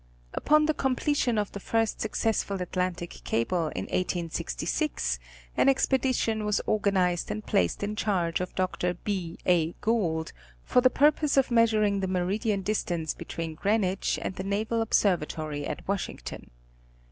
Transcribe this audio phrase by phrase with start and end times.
[0.33, 5.19] Upon the completion of the first successful Atlantic cable in 1866,
[5.55, 8.95] an expedition was organized and placed in charge of Dr.
[8.95, 9.37] B.
[9.45, 9.73] A.
[9.73, 10.33] Gould,
[10.63, 15.87] for the purpose of measuring the meridian distance between Greenwich and the Naval Observatory at
[15.87, 16.49] Washington.